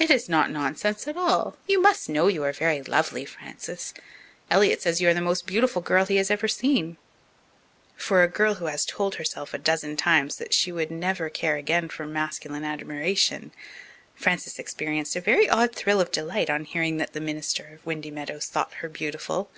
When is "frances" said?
3.24-3.94, 14.16-14.58